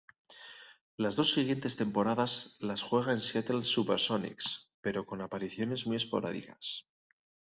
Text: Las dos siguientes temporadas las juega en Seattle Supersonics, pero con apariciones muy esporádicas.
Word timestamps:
Las 0.97 1.15
dos 1.15 1.31
siguientes 1.35 1.77
temporadas 1.77 2.57
las 2.59 2.81
juega 2.81 3.11
en 3.11 3.21
Seattle 3.21 3.63
Supersonics, 3.63 4.67
pero 4.81 5.05
con 5.05 5.21
apariciones 5.21 5.85
muy 5.85 5.97
esporádicas. 5.97 6.87